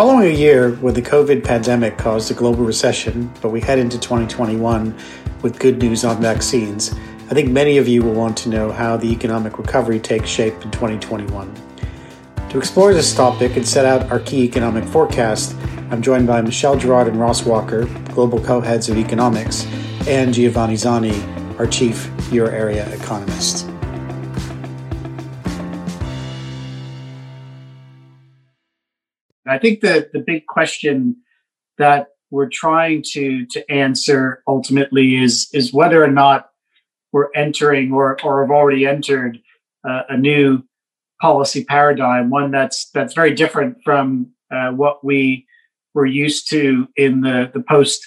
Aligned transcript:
Following 0.00 0.28
a 0.28 0.34
year 0.34 0.70
where 0.76 0.94
the 0.94 1.02
COVID 1.02 1.44
pandemic 1.44 1.98
caused 1.98 2.30
a 2.30 2.34
global 2.34 2.64
recession, 2.64 3.30
but 3.42 3.50
we 3.50 3.60
head 3.60 3.78
into 3.78 3.98
2021 3.98 4.96
with 5.42 5.58
good 5.58 5.76
news 5.76 6.06
on 6.06 6.22
vaccines, 6.22 6.94
I 7.30 7.34
think 7.34 7.50
many 7.50 7.76
of 7.76 7.86
you 7.86 8.02
will 8.02 8.14
want 8.14 8.34
to 8.38 8.48
know 8.48 8.72
how 8.72 8.96
the 8.96 9.12
economic 9.12 9.58
recovery 9.58 10.00
takes 10.00 10.30
shape 10.30 10.54
in 10.64 10.70
2021. 10.70 11.54
To 12.48 12.56
explore 12.56 12.94
this 12.94 13.14
topic 13.14 13.58
and 13.58 13.68
set 13.68 13.84
out 13.84 14.10
our 14.10 14.20
key 14.20 14.44
economic 14.44 14.84
forecast, 14.84 15.54
I'm 15.90 16.00
joined 16.00 16.26
by 16.26 16.40
Michelle 16.40 16.78
Girard 16.78 17.06
and 17.06 17.20
Ross 17.20 17.44
Walker, 17.44 17.84
global 18.14 18.42
co 18.42 18.62
heads 18.62 18.88
of 18.88 18.96
economics, 18.96 19.66
and 20.08 20.32
Giovanni 20.32 20.76
Zanni, 20.76 21.22
our 21.58 21.66
chief 21.66 22.10
Euro 22.32 22.50
area 22.50 22.88
economist. 22.94 23.69
I 29.50 29.58
think 29.58 29.80
that 29.80 30.12
the 30.12 30.20
big 30.20 30.46
question 30.46 31.16
that 31.78 32.08
we're 32.30 32.48
trying 32.48 33.02
to 33.12 33.44
to 33.46 33.70
answer 33.70 34.42
ultimately 34.46 35.16
is 35.16 35.48
is 35.52 35.72
whether 35.72 36.02
or 36.02 36.10
not 36.10 36.50
we're 37.12 37.30
entering 37.34 37.92
or 37.92 38.16
or 38.22 38.42
have 38.42 38.50
already 38.52 38.86
entered 38.86 39.38
uh, 39.88 40.02
a 40.08 40.16
new 40.16 40.62
policy 41.20 41.64
paradigm, 41.64 42.30
one 42.30 42.52
that's 42.52 42.90
that's 42.90 43.14
very 43.14 43.34
different 43.34 43.78
from 43.84 44.30
uh, 44.52 44.70
what 44.70 45.04
we 45.04 45.46
were 45.94 46.06
used 46.06 46.48
to 46.50 46.86
in 46.96 47.22
the 47.22 47.50
the 47.52 47.62
post 47.62 48.06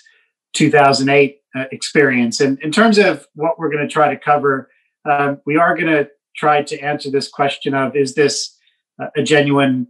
2008 0.53 1.41
uh, 1.55 1.65
experience. 1.71 2.39
And 2.39 2.57
in 2.61 2.71
terms 2.71 2.97
of 2.97 3.27
what 3.35 3.59
we're 3.59 3.71
going 3.71 3.85
to 3.85 3.93
try 3.93 4.09
to 4.09 4.19
cover, 4.19 4.69
uh, 5.03 5.35
we 5.45 5.57
are 5.57 5.75
going 5.75 5.91
to 5.91 6.07
try 6.35 6.63
to 6.63 6.79
answer 6.79 7.11
this 7.11 7.27
question 7.27 7.73
of 7.73 7.95
is 7.95 8.15
this 8.15 8.57
a 9.17 9.23
genuine 9.23 9.87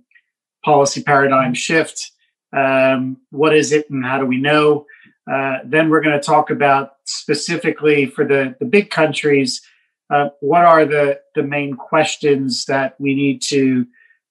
policy 0.63 1.03
paradigm 1.03 1.53
shift. 1.53 2.11
Um, 2.55 3.17
what 3.31 3.55
is 3.55 3.71
it 3.71 3.89
and 3.89 4.05
how 4.05 4.19
do 4.19 4.25
we 4.25 4.37
know? 4.37 4.85
Uh, 5.31 5.59
then 5.65 5.89
we're 5.89 6.01
going 6.01 6.19
to 6.19 6.25
talk 6.25 6.49
about 6.49 6.93
specifically 7.05 8.05
for 8.05 8.25
the, 8.25 8.55
the 8.59 8.65
big 8.65 8.89
countries, 8.89 9.61
uh, 10.09 10.29
what 10.41 10.65
are 10.65 10.85
the, 10.85 11.19
the 11.35 11.43
main 11.43 11.75
questions 11.75 12.65
that 12.65 12.95
we 12.99 13.15
need 13.15 13.41
to 13.41 13.85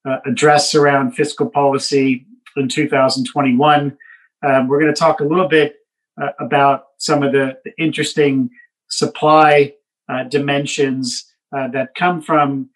uh, 0.05 0.19
address 0.27 0.75
around 0.75 1.13
fiscal 1.13 1.49
policy 1.49 2.27
in 2.57 2.69
2021. 2.69 3.97
Um, 4.45 4.69
we're 4.69 4.81
going 4.81 4.93
to 4.93 4.99
talk 4.99 5.21
a 5.21 5.25
little 5.25 5.49
bit 5.49 5.77
uh, 6.21 6.31
about 6.39 6.87
some 6.99 7.23
of 7.23 7.33
the, 7.33 7.57
the 7.65 7.73
interesting 7.79 8.51
supply 8.89 9.73
uh, 10.09 10.25
dimensions 10.25 11.25
uh, 11.57 11.69
that 11.69 11.95
come 11.95 12.21
from 12.21 12.69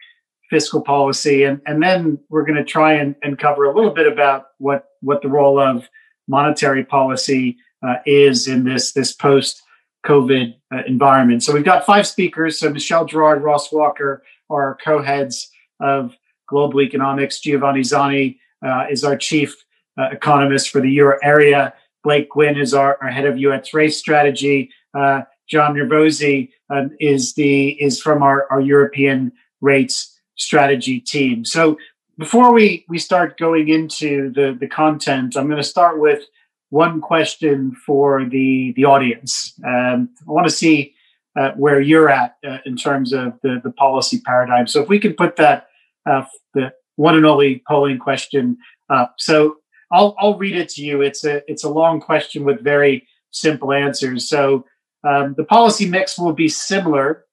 fiscal 0.51 0.81
policy. 0.81 1.45
And, 1.45 1.61
and 1.67 1.83
then 1.83 2.19
we're 2.29 2.45
going 2.45 2.57
to 2.57 2.65
try 2.65 2.95
and, 2.95 3.15
and 3.23 3.39
cover 3.39 3.65
a 3.65 3.75
little 3.75 3.91
bit 3.91 4.11
about 4.11 4.47
what, 4.59 4.87
what 5.01 5.23
the 5.23 5.29
role 5.29 5.59
of 5.59 5.89
monetary 6.29 6.85
policy 6.85 7.57
uh, 7.87 7.97
is 8.07 8.49
in 8.49 8.65
this, 8.65 8.93
this 8.93 9.13
post 9.13 9.63
COVID 10.07 10.55
uh, 10.73 10.83
environment. 10.87 11.43
So 11.43 11.53
we've 11.53 11.65
got 11.65 11.85
five 11.85 12.07
speakers. 12.07 12.59
So 12.59 12.71
Michelle 12.71 13.05
Girard, 13.05 13.43
Ross 13.43 13.73
Walker 13.73 14.23
are 14.49 14.79
co 14.83 15.03
heads 15.03 15.51
of 15.81 16.15
global 16.49 16.81
economics. 16.81 17.41
Giovanni 17.41 17.83
Zanni 17.83 18.39
uh, 18.65 18.87
is 18.89 19.05
our 19.05 19.17
chief 19.17 19.55
uh, 19.99 20.09
economist 20.13 20.71
for 20.71 20.81
the 20.81 20.91
euro 20.91 21.19
area. 21.23 21.75
Blake 22.05 22.31
Gwinn 22.31 22.57
is 22.57 22.73
our, 22.73 22.99
our 23.03 23.11
head 23.11 23.27
of 23.27 23.39
US 23.39 23.75
rates 23.75 23.97
strategy. 23.97 24.71
Uh, 24.97 25.23
Jan 25.49 25.75
Nevruzi 25.75 26.51
um, 26.71 26.91
is 27.01 27.35
the 27.35 27.71
is 27.83 28.01
from 28.01 28.23
our, 28.23 28.47
our 28.51 28.61
European 28.61 29.33
rates 29.61 30.16
strategy 30.37 31.01
team. 31.01 31.45
So 31.45 31.79
before 32.19 32.53
we 32.53 32.85
we 32.89 32.99
start 32.99 33.39
going 33.39 33.69
into 33.69 34.33
the 34.33 34.57
the 34.59 34.69
content, 34.69 35.37
I'm 35.37 35.47
going 35.47 35.63
to 35.63 35.69
start 35.69 36.01
with 36.01 36.23
one 36.71 37.01
question 37.01 37.75
for 37.87 38.25
the 38.25 38.73
the 38.77 38.85
audience. 38.85 39.55
Um, 39.65 40.11
I 40.27 40.33
want 40.33 40.47
to 40.47 40.53
see 40.53 40.95
uh, 41.39 41.53
where 41.53 41.81
you're 41.81 42.09
at 42.09 42.37
uh, 42.47 42.59
in 42.65 42.77
terms 42.77 43.13
of 43.13 43.35
the 43.43 43.61
the 43.63 43.73
policy 43.73 44.21
paradigm. 44.25 44.67
So 44.67 44.83
if 44.83 44.89
we 44.89 44.99
can 44.99 45.15
put 45.15 45.37
that 45.37 45.69
uh, 46.09 46.25
the 46.55 46.73
one 46.97 47.17
and 47.17 47.27
only 47.27 47.63
polling 47.69 47.99
question 47.99 48.57
up. 48.89 49.15
So 49.19 49.57
I'll 49.93 50.15
I'll 50.19 50.39
read 50.39 50.57
it 50.57 50.69
to 50.71 50.83
you. 50.83 51.03
It's 51.03 51.25
a 51.25 51.43
it's 51.51 51.65
a 51.65 51.71
long 51.71 52.01
question 52.01 52.45
with 52.45 52.63
very 52.63 53.07
simple 53.31 53.73
answers. 53.73 54.29
So 54.29 54.65
um, 55.07 55.35
the 55.37 55.45
policy 55.45 55.89
mix 55.89 56.19
will 56.19 56.33
be 56.33 56.49
similar 56.49 57.26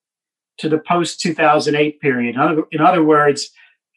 to 0.58 0.68
the 0.68 0.78
post 0.78 1.20
2008 1.20 2.00
period. 2.00 2.34
In 2.34 2.40
other, 2.40 2.62
in 2.70 2.80
other 2.80 3.02
words, 3.02 3.50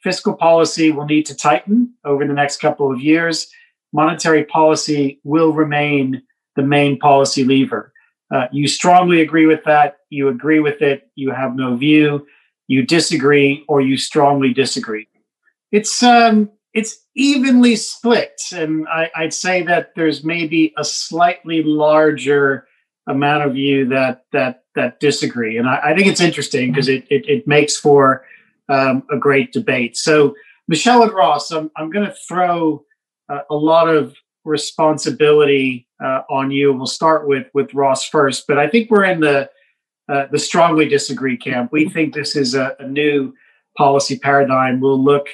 fiscal 0.04 0.34
policy 0.34 0.92
will 0.92 1.06
need 1.06 1.26
to 1.26 1.36
tighten 1.36 1.94
over 2.06 2.26
the 2.26 2.34
next 2.34 2.58
couple 2.58 2.92
of 2.92 3.02
years. 3.02 3.48
Monetary 3.94 4.46
policy 4.46 5.20
will 5.24 5.54
remain 5.54 6.22
the 6.56 6.64
main 6.64 6.98
policy 7.00 7.44
lever. 7.44 7.94
Uh, 8.34 8.48
you 8.52 8.68
strongly 8.68 9.22
agree 9.22 9.46
with 9.46 9.64
that. 9.64 9.98
You 10.10 10.28
agree 10.28 10.60
with 10.60 10.82
it. 10.82 11.10
You 11.16 11.32
have 11.32 11.56
no 11.56 11.76
view. 11.76 12.28
You 12.68 12.86
disagree, 12.86 13.64
or 13.70 13.80
you 13.80 13.96
strongly 13.96 14.54
disagree. 14.54 15.08
It's 15.72 16.04
um, 16.04 16.50
it's 16.74 16.98
evenly 17.16 17.78
split, 17.78 18.42
and 18.54 18.86
I, 18.90 19.10
I'd 19.16 19.34
say 19.34 19.64
that 19.64 19.96
there's 19.96 20.24
maybe 20.24 20.74
a 20.78 20.84
slightly 20.84 21.64
larger 21.64 22.68
amount 23.08 23.44
of 23.44 23.56
you 23.56 23.88
that 23.88 24.26
that 24.34 24.64
that 24.78 25.00
disagree, 25.00 25.58
and 25.58 25.68
I, 25.68 25.80
I 25.84 25.96
think 25.96 26.08
it's 26.08 26.22
interesting 26.22 26.72
because 26.72 26.88
it, 26.88 27.06
it, 27.10 27.28
it 27.28 27.48
makes 27.48 27.76
for 27.76 28.26
um, 28.70 29.04
a 29.12 29.18
great 29.18 29.52
debate. 29.52 29.98
So, 29.98 30.36
Michelle 30.68 31.04
and 31.04 31.14
Ross, 31.14 31.52
I'm 31.52 31.70
I'm 31.76 31.90
going 31.90 32.06
to 32.06 32.16
throw 32.28 32.86
uh, 33.30 33.42
a 33.50 33.56
lot 33.56 33.90
of 33.90 34.16
responsibility 34.46 35.88
uh, 36.04 36.22
on 36.30 36.52
you. 36.52 36.74
We'll 36.74 36.86
start 36.86 37.28
with 37.28 37.48
with 37.54 37.74
Ross 37.74 38.08
first, 38.08 38.46
but 38.48 38.58
I 38.58 38.68
think 38.68 38.90
we're 38.90 39.06
in 39.06 39.20
the 39.20 39.50
uh, 40.10 40.28
the 40.32 40.40
strongly 40.40 40.88
disagree 40.88 41.38
camp. 41.38 41.72
We 41.72 41.90
think 41.90 42.14
this 42.14 42.36
is 42.36 42.56
a, 42.56 42.76
a 42.80 42.88
new 42.88 43.34
policy 43.78 44.18
paradigm. 44.18 44.80
Will 44.80 45.02
look 45.02 45.28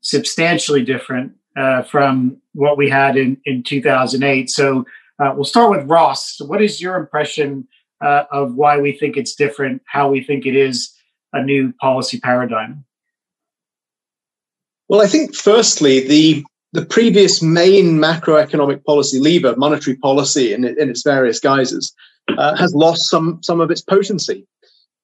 substantially 0.00 0.84
different 0.84 1.32
uh, 1.56 1.82
from 1.82 2.38
what 2.54 2.76
we 2.76 2.88
had 2.88 3.16
in 3.16 3.40
in 3.44 3.62
2008. 3.62 4.50
So. 4.50 4.84
Uh, 5.20 5.32
we'll 5.34 5.42
start 5.42 5.68
with 5.68 5.84
Ross. 5.90 6.40
What 6.40 6.62
is 6.62 6.80
your 6.80 6.94
impression 6.94 7.66
uh, 8.00 8.24
of 8.30 8.54
why 8.54 8.78
we 8.78 8.92
think 8.92 9.16
it's 9.16 9.34
different, 9.34 9.82
how 9.86 10.10
we 10.10 10.22
think 10.22 10.46
it 10.46 10.56
is 10.56 10.92
a 11.32 11.42
new 11.42 11.72
policy 11.80 12.20
paradigm? 12.20 12.84
Well, 14.88 15.02
I 15.02 15.06
think 15.06 15.34
firstly, 15.34 16.06
the 16.06 16.44
the 16.72 16.84
previous 16.84 17.40
main 17.40 17.98
macroeconomic 17.98 18.84
policy 18.84 19.18
lever, 19.18 19.56
monetary 19.56 19.96
policy 19.96 20.52
in, 20.52 20.64
in 20.64 20.90
its 20.90 21.02
various 21.02 21.40
guises, 21.40 21.94
uh, 22.36 22.56
has 22.56 22.74
lost 22.74 23.08
some 23.08 23.40
some 23.42 23.60
of 23.60 23.70
its 23.70 23.82
potency. 23.82 24.46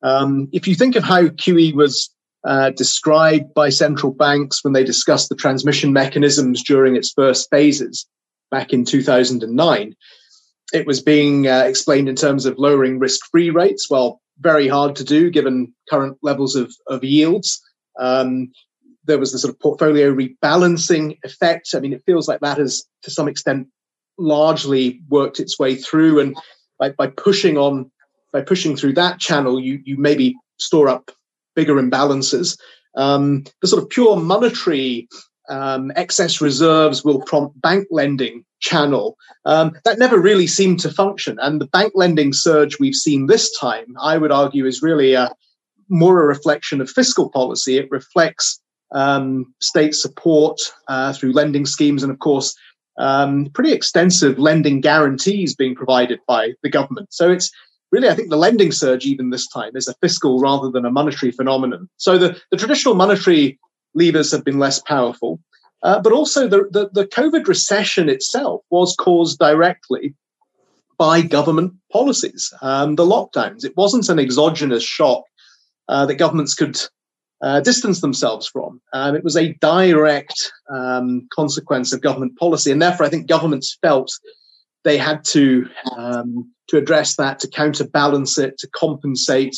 Um, 0.02 0.48
if 0.52 0.68
you 0.68 0.74
think 0.74 0.96
of 0.96 1.02
how 1.04 1.28
QE 1.28 1.74
was 1.74 2.10
uh, 2.44 2.70
described 2.70 3.54
by 3.54 3.70
central 3.70 4.12
banks 4.12 4.62
when 4.62 4.74
they 4.74 4.84
discussed 4.84 5.30
the 5.30 5.34
transmission 5.34 5.92
mechanisms 5.92 6.62
during 6.62 6.94
its 6.94 7.12
first 7.12 7.48
phases 7.50 8.06
back 8.50 8.72
in 8.72 8.84
2009, 8.84 9.94
it 10.72 10.86
was 10.86 11.02
being 11.02 11.46
uh, 11.46 11.64
explained 11.66 12.08
in 12.08 12.16
terms 12.16 12.46
of 12.46 12.58
lowering 12.58 12.98
risk-free 12.98 13.50
rates. 13.50 13.88
Well, 13.90 14.20
very 14.40 14.66
hard 14.66 14.96
to 14.96 15.04
do 15.04 15.30
given 15.30 15.72
current 15.88 16.18
levels 16.22 16.56
of, 16.56 16.74
of 16.86 17.04
yields. 17.04 17.60
Um, 18.00 18.50
there 19.04 19.18
was 19.18 19.32
the 19.32 19.38
sort 19.38 19.52
of 19.52 19.60
portfolio 19.60 20.12
rebalancing 20.12 21.18
effect. 21.24 21.74
I 21.74 21.80
mean, 21.80 21.92
it 21.92 22.02
feels 22.06 22.26
like 22.26 22.40
that 22.40 22.58
has, 22.58 22.82
to 23.02 23.10
some 23.10 23.28
extent, 23.28 23.68
largely 24.18 25.02
worked 25.08 25.38
its 25.40 25.58
way 25.58 25.76
through. 25.76 26.20
And 26.20 26.36
by, 26.78 26.90
by 26.90 27.08
pushing 27.08 27.58
on, 27.58 27.90
by 28.32 28.40
pushing 28.40 28.76
through 28.76 28.94
that 28.94 29.20
channel, 29.20 29.60
you 29.60 29.80
you 29.84 29.96
maybe 29.96 30.34
store 30.58 30.88
up 30.88 31.12
bigger 31.54 31.74
imbalances. 31.74 32.58
Um, 32.96 33.44
the 33.60 33.68
sort 33.68 33.82
of 33.82 33.88
pure 33.90 34.16
monetary 34.16 35.08
um, 35.48 35.92
excess 35.96 36.40
reserves 36.40 37.04
will 37.04 37.20
prompt 37.22 37.60
bank 37.60 37.86
lending 37.90 38.44
channel. 38.60 39.16
Um, 39.44 39.72
that 39.84 39.98
never 39.98 40.18
really 40.18 40.46
seemed 40.46 40.80
to 40.80 40.90
function. 40.90 41.38
And 41.40 41.60
the 41.60 41.66
bank 41.66 41.92
lending 41.94 42.32
surge 42.32 42.78
we've 42.78 42.94
seen 42.94 43.26
this 43.26 43.56
time, 43.58 43.94
I 44.00 44.16
would 44.16 44.32
argue, 44.32 44.66
is 44.66 44.82
really 44.82 45.14
a, 45.14 45.30
more 45.88 46.22
a 46.22 46.26
reflection 46.26 46.80
of 46.80 46.90
fiscal 46.90 47.30
policy. 47.30 47.76
It 47.76 47.90
reflects 47.90 48.60
um, 48.92 49.52
state 49.60 49.94
support 49.94 50.58
uh, 50.88 51.12
through 51.12 51.32
lending 51.32 51.66
schemes 51.66 52.02
and, 52.02 52.12
of 52.12 52.18
course, 52.20 52.54
um, 52.98 53.50
pretty 53.52 53.72
extensive 53.72 54.38
lending 54.38 54.80
guarantees 54.80 55.54
being 55.54 55.74
provided 55.74 56.20
by 56.26 56.52
the 56.62 56.70
government. 56.70 57.08
So 57.12 57.30
it's 57.30 57.50
really, 57.90 58.08
I 58.08 58.14
think, 58.14 58.30
the 58.30 58.36
lending 58.36 58.72
surge, 58.72 59.04
even 59.04 59.30
this 59.30 59.48
time, 59.48 59.72
is 59.74 59.88
a 59.88 59.94
fiscal 59.94 60.40
rather 60.40 60.70
than 60.70 60.84
a 60.84 60.90
monetary 60.90 61.32
phenomenon. 61.32 61.88
So 61.96 62.18
the, 62.18 62.40
the 62.50 62.56
traditional 62.56 62.94
monetary 62.94 63.58
levers 63.94 64.32
have 64.32 64.44
been 64.44 64.58
less 64.58 64.80
powerful. 64.80 65.40
Uh, 65.82 66.00
but 66.00 66.12
also, 66.12 66.48
the, 66.48 66.64
the, 66.70 66.88
the 66.92 67.06
COVID 67.06 67.46
recession 67.46 68.08
itself 68.08 68.62
was 68.70 68.96
caused 68.96 69.38
directly 69.38 70.14
by 70.96 71.20
government 71.20 71.74
policies, 71.92 72.52
um, 72.62 72.96
the 72.96 73.04
lockdowns. 73.04 73.64
It 73.64 73.76
wasn't 73.76 74.08
an 74.08 74.18
exogenous 74.18 74.82
shock 74.82 75.24
uh, 75.88 76.06
that 76.06 76.14
governments 76.14 76.54
could 76.54 76.80
uh, 77.42 77.60
distanced 77.60 78.00
themselves 78.00 78.48
from. 78.48 78.80
Um, 78.94 79.14
it 79.14 79.22
was 79.22 79.36
a 79.36 79.52
direct 79.54 80.52
um, 80.70 81.28
consequence 81.34 81.92
of 81.92 82.00
government 82.00 82.38
policy, 82.38 82.72
and 82.72 82.80
therefore 82.80 83.04
I 83.04 83.10
think 83.10 83.26
governments 83.26 83.76
felt 83.82 84.10
they 84.84 84.96
had 84.96 85.24
to 85.24 85.68
um, 85.94 86.50
to 86.68 86.78
address 86.78 87.16
that, 87.16 87.40
to 87.40 87.48
counterbalance 87.48 88.38
it, 88.38 88.56
to 88.58 88.68
compensate 88.68 89.56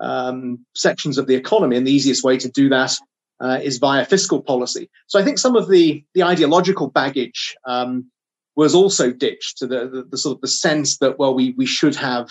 um, 0.00 0.64
sections 0.76 1.18
of 1.18 1.26
the 1.26 1.34
economy, 1.34 1.76
and 1.76 1.86
the 1.86 1.92
easiest 1.92 2.22
way 2.22 2.36
to 2.38 2.48
do 2.48 2.68
that 2.68 2.96
uh, 3.44 3.60
is 3.62 3.76
via 3.78 4.06
fiscal 4.06 4.40
policy. 4.40 4.88
So 5.06 5.18
I 5.18 5.22
think 5.22 5.38
some 5.38 5.54
of 5.54 5.68
the 5.68 6.02
the 6.14 6.22
ideological 6.22 6.88
baggage 6.88 7.54
um, 7.66 8.10
was 8.56 8.74
also 8.74 9.12
ditched 9.12 9.58
to 9.58 9.66
the, 9.66 9.88
the, 9.88 10.02
the 10.10 10.18
sort 10.18 10.38
of 10.38 10.40
the 10.40 10.48
sense 10.48 10.98
that 10.98 11.18
well 11.18 11.34
we 11.34 11.54
we 11.58 11.66
should 11.66 11.94
have 11.94 12.30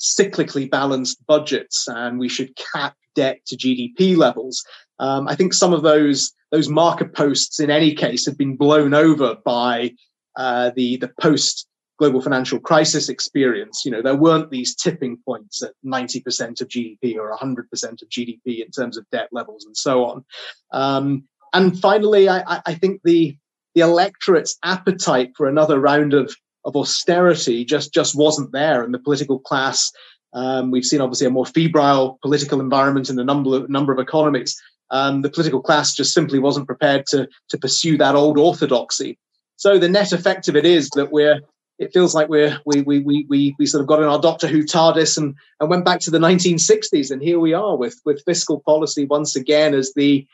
cyclically 0.00 0.68
balanced 0.68 1.24
budgets 1.26 1.86
and 1.88 2.18
we 2.18 2.28
should 2.28 2.56
cap 2.56 2.96
debt 3.14 3.40
to 3.46 3.56
GDP 3.56 4.16
levels. 4.16 4.64
Um, 4.98 5.28
I 5.28 5.34
think 5.36 5.54
some 5.54 5.72
of 5.72 5.82
those 5.82 6.32
those 6.50 6.68
marker 6.68 7.08
posts, 7.08 7.60
in 7.60 7.70
any 7.70 7.94
case, 7.94 8.26
have 8.26 8.38
been 8.38 8.56
blown 8.56 8.94
over 8.94 9.36
by 9.44 9.92
uh, 10.36 10.72
the 10.74 10.96
the 10.96 11.10
post 11.20 11.68
global 11.98 12.20
financial 12.22 12.58
crisis 12.58 13.08
experience. 13.08 13.84
You 13.84 13.90
know, 13.90 14.02
there 14.02 14.16
weren't 14.16 14.50
these 14.50 14.74
tipping 14.74 15.18
points 15.24 15.62
at 15.62 15.72
90% 15.84 16.60
of 16.60 16.68
GDP 16.68 17.16
or 17.16 17.36
100% 17.36 18.02
of 18.02 18.08
GDP 18.08 18.64
in 18.64 18.70
terms 18.70 18.96
of 18.96 19.08
debt 19.10 19.28
levels 19.32 19.64
and 19.64 19.76
so 19.76 20.04
on. 20.04 20.24
Um, 20.72 21.24
and 21.52 21.78
finally, 21.80 22.28
I, 22.28 22.60
I 22.66 22.74
think 22.74 23.00
the 23.04 23.36
the 23.74 23.80
electorate's 23.82 24.58
appetite 24.64 25.32
for 25.36 25.46
another 25.46 25.78
round 25.78 26.14
of 26.14 26.34
of 26.64 26.76
austerity 26.76 27.64
just 27.64 27.94
just 27.94 28.16
wasn't 28.16 28.52
there, 28.52 28.82
and 28.82 28.92
the 28.92 28.98
political 28.98 29.38
class. 29.38 29.90
Um, 30.34 30.70
we've 30.70 30.84
seen 30.84 31.00
obviously 31.00 31.26
a 31.26 31.30
more 31.30 31.46
febrile 31.46 32.18
political 32.20 32.60
environment 32.60 33.08
in 33.08 33.18
a 33.18 33.24
number 33.24 33.56
of 33.56 33.70
number 33.70 33.92
of 33.92 33.98
economies. 33.98 34.60
Um, 34.90 35.22
the 35.22 35.30
political 35.30 35.62
class 35.62 35.94
just 35.94 36.12
simply 36.12 36.38
wasn't 36.38 36.66
prepared 36.66 37.06
to 37.06 37.28
to 37.48 37.58
pursue 37.58 37.96
that 37.98 38.14
old 38.14 38.38
orthodoxy. 38.38 39.18
So 39.56 39.78
the 39.78 39.88
net 39.88 40.12
effect 40.12 40.48
of 40.48 40.56
it 40.56 40.66
is 40.66 40.90
that 40.90 41.10
we're 41.10 41.40
it 41.78 41.92
feels 41.92 42.14
like 42.14 42.28
we're 42.28 42.58
we 42.66 42.82
we 42.82 42.98
we 43.00 43.26
we, 43.28 43.56
we 43.58 43.66
sort 43.66 43.80
of 43.80 43.86
got 43.86 44.00
in 44.00 44.08
our 44.08 44.20
Doctor 44.20 44.48
Who 44.48 44.64
TARDIS 44.64 45.16
and 45.16 45.34
and 45.60 45.70
went 45.70 45.84
back 45.84 46.00
to 46.00 46.10
the 46.10 46.18
1960s, 46.18 47.10
and 47.10 47.22
here 47.22 47.38
we 47.38 47.54
are 47.54 47.76
with 47.76 48.00
with 48.04 48.24
fiscal 48.24 48.60
policy 48.60 49.04
once 49.04 49.36
again 49.36 49.74
as 49.74 49.92
the 49.94 50.26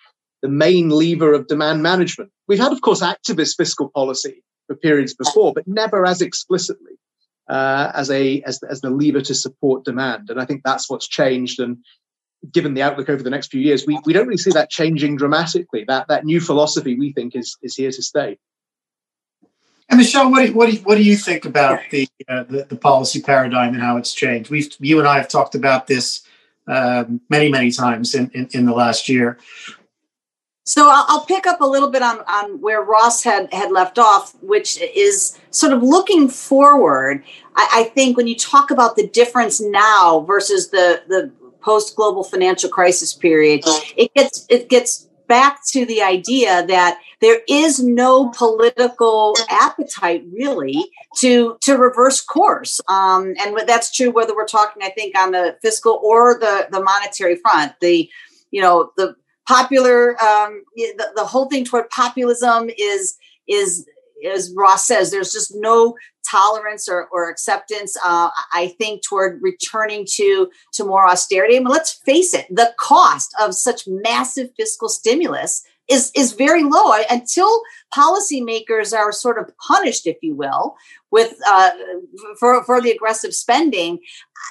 the 0.42 0.48
main 0.48 0.90
lever 0.90 1.32
of 1.32 1.46
demand 1.46 1.82
management. 1.82 2.30
We've 2.48 2.58
had, 2.58 2.72
of 2.72 2.82
course, 2.82 3.00
activist 3.00 3.56
fiscal 3.56 3.88
policy 3.88 4.42
for 4.66 4.76
periods 4.76 5.14
before, 5.14 5.54
but 5.54 5.66
never 5.66 6.04
as 6.04 6.20
explicitly 6.20 6.92
uh, 7.48 7.92
as 7.94 8.10
a 8.10 8.42
as, 8.42 8.62
as 8.62 8.80
the 8.80 8.90
lever 8.90 9.20
to 9.22 9.34
support 9.34 9.84
demand. 9.84 10.30
And 10.30 10.40
I 10.40 10.44
think 10.44 10.62
that's 10.64 10.88
what's 10.88 11.08
changed. 11.08 11.60
And 11.60 11.78
given 12.52 12.74
the 12.74 12.82
outlook 12.82 13.08
over 13.08 13.22
the 13.22 13.30
next 13.30 13.50
few 13.50 13.60
years, 13.60 13.86
we, 13.86 13.98
we 14.04 14.12
don't 14.12 14.26
really 14.26 14.36
see 14.38 14.52
that 14.52 14.70
changing 14.70 15.16
dramatically. 15.16 15.84
That 15.88 16.08
that 16.08 16.24
new 16.24 16.40
philosophy 16.40 16.94
we 16.98 17.12
think 17.12 17.36
is 17.36 17.56
is 17.62 17.76
here 17.76 17.90
to 17.90 18.02
stay. 18.02 18.38
And 19.88 19.98
Michelle, 19.98 20.30
what 20.30 20.46
do, 20.46 20.54
what 20.54 20.70
do, 20.70 20.76
what 20.78 20.96
do 20.96 21.02
you 21.02 21.16
think 21.16 21.44
about 21.44 21.80
the, 21.90 22.08
uh, 22.28 22.44
the, 22.44 22.64
the 22.64 22.76
policy 22.76 23.20
paradigm 23.20 23.74
and 23.74 23.82
how 23.82 23.96
it's 23.96 24.14
changed? 24.14 24.50
We've 24.50 24.70
you 24.80 24.98
and 24.98 25.06
I 25.06 25.18
have 25.18 25.28
talked 25.28 25.54
about 25.54 25.86
this 25.86 26.22
um, 26.66 27.20
many 27.28 27.50
many 27.50 27.70
times 27.70 28.14
in, 28.14 28.30
in, 28.32 28.48
in 28.52 28.66
the 28.66 28.72
last 28.72 29.08
year. 29.08 29.38
So 30.66 30.88
I'll, 30.88 31.04
I'll, 31.08 31.26
pick 31.26 31.46
up 31.46 31.60
a 31.60 31.66
little 31.66 31.90
bit 31.90 32.02
on, 32.02 32.20
on 32.26 32.58
where 32.62 32.82
Ross 32.82 33.22
had, 33.22 33.52
had 33.52 33.70
left 33.70 33.98
off, 33.98 34.34
which 34.42 34.80
is 34.80 35.38
sort 35.50 35.74
of 35.74 35.82
looking 35.82 36.26
forward. 36.26 37.22
I, 37.54 37.68
I 37.72 37.84
think 37.84 38.16
when 38.16 38.26
you 38.26 38.34
talk 38.34 38.70
about 38.70 38.96
the 38.96 39.06
difference 39.06 39.60
now 39.60 40.20
versus 40.20 40.70
the, 40.70 41.02
the 41.06 41.30
post 41.60 41.96
global 41.96 42.24
financial 42.24 42.70
crisis 42.70 43.12
period, 43.12 43.60
it 43.96 44.12
gets 44.14 44.46
it 44.48 44.70
gets 44.70 45.06
back 45.26 45.60
to 45.68 45.86
the 45.86 46.02
idea 46.02 46.66
that 46.66 46.98
there 47.20 47.40
is 47.48 47.82
no 47.82 48.30
political 48.30 49.34
appetite 49.50 50.24
really 50.32 50.90
to 51.18 51.56
to 51.62 51.76
reverse 51.76 52.20
course. 52.20 52.80
Um, 52.88 53.34
and 53.40 53.56
that's 53.66 53.94
true 53.94 54.10
whether 54.10 54.34
we're 54.34 54.46
talking 54.46 54.82
i 54.82 54.90
think 54.90 55.16
on 55.16 55.32
the 55.32 55.56
fiscal 55.62 56.00
or 56.02 56.38
the 56.38 56.68
the 56.70 56.82
monetary 56.82 57.36
front. 57.36 57.72
The 57.80 58.08
you 58.50 58.60
know 58.60 58.90
the 58.96 59.16
popular 59.46 60.22
um, 60.22 60.62
the, 60.76 61.12
the 61.16 61.24
whole 61.24 61.46
thing 61.46 61.64
toward 61.64 61.90
populism 61.90 62.70
is 62.78 63.16
is 63.48 63.86
as 64.26 64.52
ross 64.56 64.86
says 64.86 65.10
there's 65.10 65.32
just 65.32 65.52
no 65.54 65.94
tolerance 66.34 66.88
or, 66.88 67.06
or 67.12 67.30
acceptance 67.30 67.96
uh, 68.04 68.28
i 68.52 68.74
think 68.78 69.02
toward 69.02 69.40
returning 69.42 70.04
to 70.16 70.48
to 70.72 70.84
more 70.84 71.06
austerity. 71.06 71.56
I 71.56 71.60
mean, 71.60 71.68
let's 71.68 71.94
face 72.04 72.34
it 72.34 72.46
the 72.50 72.72
cost 72.78 73.34
of 73.40 73.54
such 73.54 73.82
massive 73.86 74.50
fiscal 74.56 74.88
stimulus 74.88 75.62
is 75.88 76.10
is 76.14 76.32
very 76.32 76.62
low 76.62 76.92
until 77.10 77.62
policymakers 77.94 78.96
are 78.96 79.12
sort 79.12 79.38
of 79.38 79.52
punished, 79.58 80.06
if 80.06 80.16
you 80.22 80.34
will, 80.34 80.76
with 81.10 81.34
uh, 81.48 81.70
for 82.38 82.64
for 82.64 82.80
the 82.80 82.90
aggressive 82.90 83.34
spending. 83.34 83.98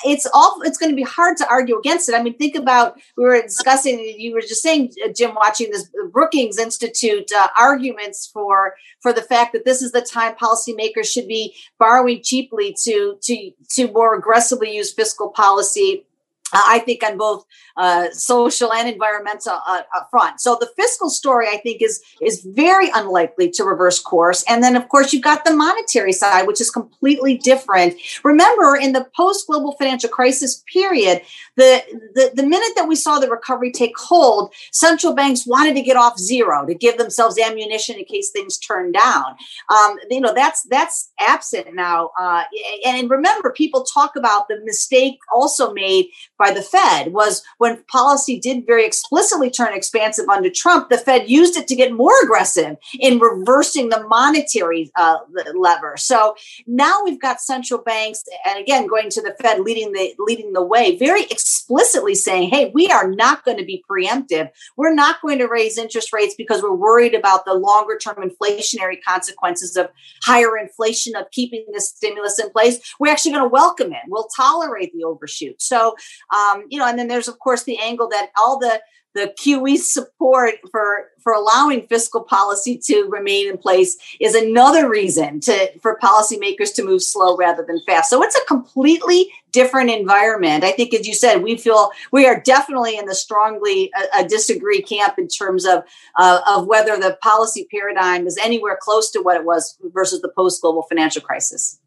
It's 0.06 0.28
all 0.34 0.62
it's 0.64 0.78
going 0.78 0.92
to 0.92 0.96
be 0.96 1.04
hard 1.04 1.38
to 1.38 1.50
argue 1.50 1.78
against 1.78 2.10
it. 2.10 2.16
I 2.16 2.22
mean, 2.22 2.38
think 2.38 2.56
about 2.56 3.00
we 3.18 3.24
were 3.24 3.42
discussing. 3.42 4.00
You 4.18 4.34
were 4.34 4.42
just 4.42 4.62
saying, 4.62 4.94
uh, 5.04 5.10
Jim, 5.16 5.36
watching 5.36 5.72
this 5.72 5.90
Brookings 6.12 6.58
Institute 6.58 7.32
uh, 7.36 7.48
arguments 7.60 8.30
for 8.32 8.76
for 9.02 9.12
the 9.12 9.22
fact 9.22 9.54
that 9.54 9.66
this 9.66 9.82
is 9.82 9.92
the 9.92 10.02
time 10.02 10.36
policymakers 10.36 11.06
should 11.06 11.28
be 11.28 11.56
borrowing 11.80 12.22
cheaply 12.24 12.76
to 12.84 13.18
to 13.24 13.52
to 13.72 13.92
more 13.92 14.16
aggressively 14.16 14.76
use 14.76 14.94
fiscal 14.94 15.30
policy 15.30 16.06
I 16.54 16.80
think 16.80 17.04
on 17.04 17.18
both 17.18 17.46
uh, 17.78 18.12
social 18.12 18.72
and 18.72 18.88
environmental 18.88 19.60
uh, 19.66 19.82
uh, 19.96 20.04
front. 20.12 20.40
So 20.40 20.58
the 20.60 20.70
fiscal 20.76 21.10
story, 21.10 21.48
I 21.48 21.58
think, 21.58 21.82
is 21.82 22.02
is 22.22 22.42
very 22.42 22.90
unlikely 22.94 23.50
to 23.52 23.64
reverse 23.64 24.00
course. 24.00 24.44
And 24.48 24.64
then, 24.64 24.76
of 24.76 24.90
course, 24.90 25.12
you've 25.12 25.24
got 25.24 25.44
the 25.44 25.54
monetary 25.54 26.14
side, 26.14 26.46
which 26.46 26.62
is 26.62 26.70
completely 26.70 27.38
different. 27.38 27.96
Remember, 28.24 28.76
in 28.76 28.94
the 28.94 29.08
post 29.16 29.48
global 29.48 29.74
financial 29.74 30.10
crisis 30.10 30.64
period, 30.72 31.22
the, 31.56 31.84
the 32.14 32.32
the 32.36 32.44
minute 32.44 32.74
that 32.76 32.88
we 32.88 32.96
saw 32.96 33.20
the 33.20 33.30
recovery 33.30 33.72
take 33.72 33.98
hold, 33.98 34.54
central 34.72 35.14
banks 35.14 35.48
wanted 35.48 35.76
to 35.76 35.82
get 35.82 35.98
off 35.98 36.18
zero 36.20 36.66
to 36.66 36.76
give 36.76 36.98
themselves 36.98 37.40
ammunition 37.40 37.98
in 37.98 38.06
case 38.06 38.30
things 38.30 38.58
turn 38.58 38.92
down. 38.92 39.36
Um, 39.70 39.98
you 40.10 40.22
know, 40.22 40.34
that's 40.34 40.64
that's 40.70 41.12
absent 41.20 41.74
now. 41.74 42.12
Uh, 42.20 42.44
and 42.86 43.10
remember, 43.10 43.52
people 43.52 43.84
talk 43.84 44.16
about 44.16 44.48
the 44.48 44.60
mistake 44.64 45.18
also 45.34 45.74
made 45.74 46.08
by 46.44 46.52
the 46.52 46.62
Fed 46.62 47.14
was 47.14 47.42
when 47.58 47.84
policy 47.86 48.38
did 48.38 48.68
very 48.68 48.86
explicitly 48.86 49.50
turn 49.50 49.74
expansive 49.74 50.28
under 50.28 50.50
Trump, 50.50 50.90
the 50.90 50.98
Fed 50.98 51.30
used 51.30 51.56
it 51.56 51.68
to 51.70 51.76
get 51.76 51.94
more 51.94 52.12
aggressive 52.22 52.76
in 53.00 53.18
reversing 53.18 53.88
the 53.88 54.06
monetary 54.08 54.92
uh, 54.98 55.20
lever. 55.56 55.96
So 55.96 56.36
now 56.68 57.02
we've 57.06 57.22
got 57.22 57.40
central 57.40 57.82
banks, 57.82 58.26
and 58.46 58.60
again, 58.60 58.88
going 58.88 59.10
to 59.12 59.22
the 59.22 59.36
Fed 59.42 59.62
leading 59.62 59.94
the 59.94 60.14
leading 60.20 60.52
the 60.52 60.66
way, 60.66 60.98
very 60.98 61.24
explicitly 61.24 62.14
saying, 62.14 62.50
"Hey, 62.50 62.72
we 62.74 62.90
are 62.90 63.10
not 63.10 63.46
going 63.46 63.58
to 63.58 63.66
be 63.66 63.84
preemptive. 63.90 64.50
We're 64.76 64.94
not 64.94 65.22
going 65.22 65.40
to 65.40 65.48
raise 65.48 65.78
interest 65.78 66.12
rates 66.12 66.36
because 66.38 66.62
we're 66.62 66.76
worried 66.76 67.16
about 67.16 67.46
the 67.46 67.54
longer 67.54 67.98
term 67.98 68.18
inflationary 68.18 69.02
consequences 69.02 69.78
of 69.78 69.88
higher 70.24 70.58
inflation 70.58 71.16
of 71.16 71.32
keeping 71.32 71.64
this 71.72 71.90
stimulus 71.90 72.38
in 72.38 72.50
place. 72.50 72.80
We're 73.00 73.14
actually 73.14 73.32
going 73.32 73.46
to 73.46 73.50
welcome 73.50 73.94
it. 73.94 74.02
We'll 74.08 74.28
tolerate 74.36 74.92
the 74.94 75.06
overshoot." 75.06 75.62
So 75.62 75.96
um, 76.34 76.64
you 76.70 76.80
know, 76.80 76.88
and 76.88 76.98
then 76.98 77.08
there's 77.08 77.28
of 77.28 77.40
course 77.40 77.64
the 77.64 77.80
angle 77.80 78.10
that 78.10 78.32
all 78.38 78.60
the 78.60 78.82
the 79.14 79.34
QE 79.40 79.78
support 79.78 80.56
for 80.72 81.10
for 81.22 81.34
allowing 81.34 81.88
fiscal 81.88 82.22
policy 82.22 82.78
to 82.78 83.08
remain 83.10 83.48
in 83.50 83.58
place 83.58 83.96
is 84.20 84.36
another 84.36 84.90
reason 84.90 85.40
to 85.40 85.72
for 85.80 85.98
policymakers 86.02 86.74
to 86.76 86.84
move 86.84 87.02
slow 87.02 87.38
rather 87.38 87.64
than 87.64 87.80
fast. 87.86 88.10
So 88.10 88.24
it's 88.24 88.36
a 88.36 88.46
completely 88.46 89.32
different 89.52 89.92
environment. 89.92 90.64
I 90.64 90.72
think, 90.72 90.94
as 90.94 91.08
you 91.08 91.14
said, 91.14 91.44
we 91.44 91.58
feel 91.58 91.92
we 92.12 92.26
are 92.26 92.40
definitely 92.40 92.98
in 92.98 93.06
the 93.06 93.16
strongly 93.16 93.92
uh, 94.14 94.24
disagree 94.24 94.82
camp 94.82 95.16
in 95.18 95.28
terms 95.28 95.66
of 95.66 95.84
uh, 96.18 96.42
of 96.48 96.66
whether 96.68 96.98
the 96.98 97.18
policy 97.22 97.68
paradigm 97.72 98.26
is 98.26 98.38
anywhere 98.38 98.78
close 98.82 99.12
to 99.12 99.22
what 99.22 99.38
it 99.38 99.46
was 99.46 99.78
versus 99.94 100.22
the 100.22 100.32
post 100.36 100.62
global 100.62 100.84
financial 100.84 101.22
crisis. 101.22 101.80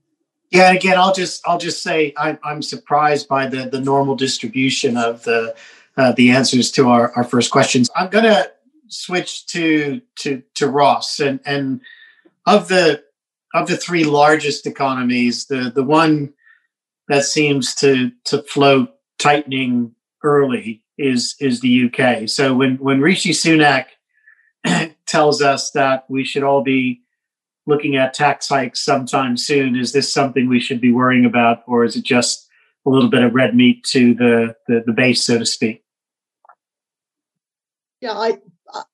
Yeah, 0.51 0.73
again, 0.73 0.97
I'll 0.99 1.15
just 1.15 1.47
I'll 1.47 1.59
just 1.59 1.83
say 1.83 2.13
I, 2.17 2.39
I'm 2.45 2.63
surprised 2.63 3.29
by 3.29 3.47
the 3.47 3.69
the 3.69 3.81
normal 3.81 4.15
distribution 4.15 4.97
of 4.97 5.25
the 5.25 5.55
uh, 5.97 6.13
the 6.13 6.31
answers 6.31 6.71
to 6.73 6.89
our, 6.89 7.13
our 7.13 7.25
first 7.25 7.51
questions. 7.51 7.91
I'm 7.97 8.11
gonna 8.11 8.47
switch 8.89 9.47
to 9.47 10.01
to 10.17 10.43
to 10.55 10.69
Ross 10.69 11.21
and 11.21 11.41
and 11.45 11.81
of 12.47 12.69
the 12.69 13.03
of 13.55 13.69
the 13.69 13.77
three 13.77 14.05
largest 14.05 14.67
economies, 14.67 15.47
the 15.47 15.73
the 15.75 15.83
one 15.83 16.33
that 17.09 17.25
seems 17.25 17.75
to 17.77 18.13
to 18.25 18.43
float 18.43 18.91
tightening 19.19 19.95
early 20.23 20.83
is 20.99 21.35
is 21.41 21.61
the 21.61 21.87
UK. 21.87 22.29
So 22.29 22.55
when 22.55 22.77
when 22.77 23.01
Rishi 23.01 23.31
Sunak 23.31 23.87
tells 25.07 25.43
us 25.43 25.71
that 25.73 26.05
we 26.09 26.25
should 26.25 26.43
all 26.43 26.63
be 26.63 27.03
looking 27.67 27.97
at 27.97 28.15
tax 28.15 28.49
hikes 28.49 28.85
sometime 28.85 29.37
soon. 29.37 29.77
Is 29.77 29.93
this 29.93 30.13
something 30.13 30.49
we 30.49 30.61
should 30.61 30.81
be 30.81 30.93
worrying 30.93 31.25
about, 31.25 31.63
or 31.67 31.85
is 31.85 31.97
it 31.97 32.05
just 32.05 32.49
a 32.87 32.91
little 32.91 33.11
bit 33.11 33.23
of 33.23 33.35
red 33.35 33.55
meat 33.55 33.85
to 33.85 34.15
the, 34.15 34.55
the, 34.69 34.83
the 34.87 34.93
base, 34.93 35.25
so 35.25 35.39
to 35.39 35.47
speak? 35.47 35.83
Yeah, 38.01 38.13
I 38.13 38.39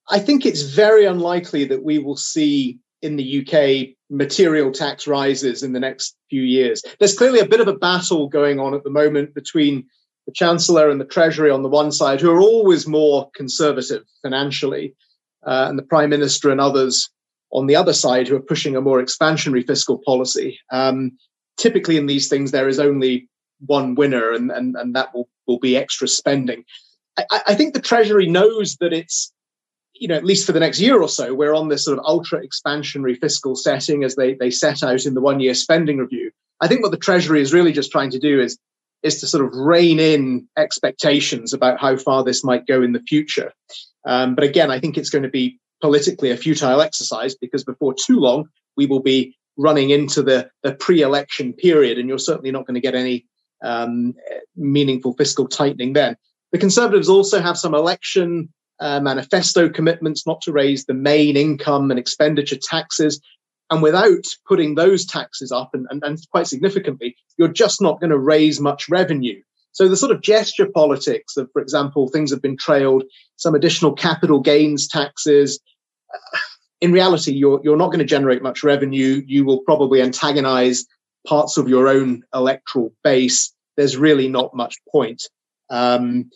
I 0.08 0.18
think 0.18 0.44
it's 0.44 0.62
very 0.62 1.06
unlikely 1.06 1.64
that 1.66 1.82
we 1.82 1.98
will 1.98 2.16
see 2.16 2.78
in 3.00 3.16
the 3.16 3.40
UK 3.40 3.96
material 4.10 4.70
tax 4.70 5.06
rises 5.06 5.62
in 5.62 5.72
the 5.72 5.80
next 5.80 6.16
few 6.30 6.42
years. 6.42 6.82
There's 6.98 7.16
clearly 7.16 7.40
a 7.40 7.46
bit 7.46 7.60
of 7.60 7.68
a 7.68 7.74
battle 7.76 8.28
going 8.28 8.60
on 8.60 8.74
at 8.74 8.84
the 8.84 8.90
moment 8.90 9.34
between 9.34 9.86
the 10.26 10.32
Chancellor 10.32 10.88
and 10.88 11.00
the 11.00 11.06
Treasury 11.06 11.50
on 11.50 11.62
the 11.62 11.68
one 11.68 11.90
side, 11.90 12.20
who 12.20 12.30
are 12.30 12.40
always 12.40 12.86
more 12.86 13.30
conservative 13.34 14.04
financially, 14.22 14.94
uh, 15.44 15.66
and 15.68 15.78
the 15.78 15.82
Prime 15.82 16.10
Minister 16.10 16.50
and 16.50 16.60
others 16.60 17.10
on 17.52 17.66
the 17.66 17.76
other 17.76 17.92
side 17.92 18.28
who 18.28 18.36
are 18.36 18.40
pushing 18.40 18.76
a 18.76 18.80
more 18.80 19.02
expansionary 19.02 19.66
fiscal 19.66 19.98
policy. 20.04 20.58
Um, 20.70 21.12
typically, 21.56 21.96
in 21.96 22.06
these 22.06 22.28
things, 22.28 22.50
there 22.50 22.68
is 22.68 22.78
only 22.78 23.28
one 23.66 23.94
winner, 23.94 24.32
and, 24.32 24.50
and, 24.50 24.74
and 24.76 24.96
that 24.96 25.14
will, 25.14 25.28
will 25.46 25.58
be 25.58 25.76
extra 25.76 26.08
spending. 26.08 26.64
I, 27.18 27.42
I 27.48 27.54
think 27.54 27.74
the 27.74 27.80
Treasury 27.80 28.26
knows 28.26 28.76
that 28.80 28.92
it's 28.92 29.32
you 30.02 30.08
know, 30.08 30.16
at 30.16 30.24
least 30.24 30.46
for 30.46 30.52
the 30.52 30.58
next 30.58 30.80
year 30.80 31.00
or 31.00 31.08
so, 31.08 31.32
we're 31.32 31.54
on 31.54 31.68
this 31.68 31.84
sort 31.84 31.96
of 31.96 32.04
ultra 32.04 32.40
expansionary 32.44 33.16
fiscal 33.20 33.54
setting 33.54 34.02
as 34.02 34.16
they, 34.16 34.34
they 34.34 34.50
set 34.50 34.82
out 34.82 35.04
in 35.04 35.14
the 35.14 35.20
one 35.20 35.38
year 35.38 35.54
spending 35.54 35.98
review. 35.98 36.32
I 36.60 36.66
think 36.66 36.82
what 36.82 36.90
the 36.90 36.96
Treasury 36.96 37.40
is 37.40 37.52
really 37.52 37.70
just 37.70 37.92
trying 37.92 38.10
to 38.10 38.18
do 38.18 38.40
is, 38.40 38.58
is 39.04 39.20
to 39.20 39.28
sort 39.28 39.44
of 39.44 39.54
rein 39.54 40.00
in 40.00 40.48
expectations 40.56 41.52
about 41.52 41.80
how 41.80 41.96
far 41.96 42.24
this 42.24 42.42
might 42.42 42.66
go 42.66 42.82
in 42.82 42.92
the 42.92 43.02
future. 43.06 43.52
Um, 44.04 44.34
but 44.34 44.42
again, 44.42 44.72
I 44.72 44.80
think 44.80 44.98
it's 44.98 45.10
going 45.10 45.22
to 45.22 45.28
be 45.28 45.60
politically 45.82 46.30
a 46.30 46.36
futile 46.36 46.80
exercise 46.80 47.34
because 47.34 47.64
before 47.64 47.94
too 47.94 48.18
long, 48.18 48.48
we 48.76 48.86
will 48.86 49.02
be 49.02 49.36
running 49.58 49.90
into 49.90 50.22
the, 50.22 50.48
the 50.62 50.74
pre 50.74 51.02
election 51.02 51.52
period, 51.52 51.98
and 51.98 52.08
you're 52.08 52.18
certainly 52.18 52.50
not 52.50 52.66
going 52.66 52.74
to 52.74 52.80
get 52.80 52.94
any 52.94 53.26
um, 53.62 54.14
meaningful 54.56 55.14
fiscal 55.14 55.46
tightening 55.46 55.92
then. 55.92 56.16
The 56.52 56.58
Conservatives 56.58 57.08
also 57.08 57.40
have 57.40 57.58
some 57.58 57.74
election 57.74 58.48
uh, 58.80 59.00
manifesto 59.00 59.68
commitments 59.68 60.26
not 60.26 60.40
to 60.42 60.52
raise 60.52 60.84
the 60.84 60.94
main 60.94 61.36
income 61.36 61.90
and 61.90 61.98
expenditure 61.98 62.58
taxes. 62.60 63.20
And 63.70 63.82
without 63.82 64.24
putting 64.46 64.74
those 64.74 65.06
taxes 65.06 65.50
up, 65.50 65.70
and, 65.72 65.86
and, 65.90 66.02
and 66.04 66.18
quite 66.30 66.46
significantly, 66.46 67.16
you're 67.38 67.48
just 67.48 67.80
not 67.80 68.00
going 68.00 68.10
to 68.10 68.18
raise 68.18 68.60
much 68.60 68.88
revenue. 68.88 69.40
So 69.72 69.88
the 69.88 69.96
sort 69.96 70.12
of 70.12 70.20
gesture 70.20 70.68
politics 70.68 71.36
of, 71.38 71.48
for 71.52 71.62
example, 71.62 72.08
things 72.08 72.30
have 72.30 72.42
been 72.42 72.58
trailed, 72.58 73.04
some 73.36 73.54
additional 73.54 73.94
capital 73.94 74.40
gains 74.40 74.86
taxes. 74.86 75.58
In 76.80 76.92
reality, 76.92 77.32
you're 77.32 77.60
you're 77.62 77.76
not 77.76 77.88
going 77.88 78.00
to 78.00 78.04
generate 78.04 78.42
much 78.42 78.64
revenue. 78.64 79.22
You 79.26 79.44
will 79.44 79.60
probably 79.60 80.02
antagonize 80.02 80.84
parts 81.26 81.56
of 81.56 81.68
your 81.68 81.88
own 81.88 82.22
electoral 82.34 82.92
base. 83.04 83.54
There's 83.76 83.96
really 83.96 84.28
not 84.28 84.54
much 84.54 84.76
point. 84.90 85.22
Um, 85.70 86.30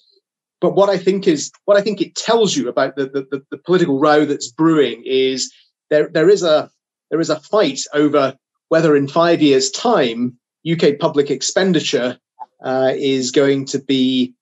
but 0.60 0.74
what 0.74 0.88
I 0.88 0.98
think 0.98 1.28
is 1.28 1.50
what 1.64 1.76
I 1.76 1.82
think 1.82 2.00
it 2.00 2.14
tells 2.14 2.56
you 2.56 2.68
about 2.68 2.96
the, 2.96 3.06
the, 3.06 3.42
the, 3.50 3.58
political 3.58 3.98
row 4.00 4.24
that's 4.24 4.50
brewing 4.50 5.02
is 5.04 5.52
there 5.90 6.08
there 6.08 6.28
is 6.28 6.42
a 6.42 6.70
there 7.10 7.20
is 7.20 7.30
a 7.30 7.40
fight 7.40 7.80
over 7.92 8.34
whether 8.68 8.96
in 8.96 9.06
five 9.06 9.42
years' 9.42 9.70
time 9.70 10.38
UK 10.70 10.98
public 10.98 11.30
expenditure 11.30 12.18
uh, 12.64 12.92
is 12.96 13.30
going 13.30 13.66
to 13.66 13.78
be 13.78 14.34